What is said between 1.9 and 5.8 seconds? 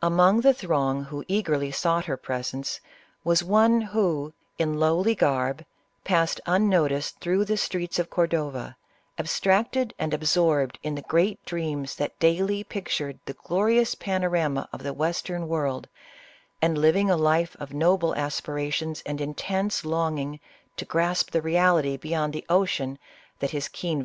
her presence, was one who, in lowly garb,